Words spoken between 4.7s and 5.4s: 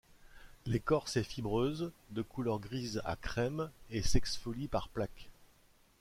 plaques.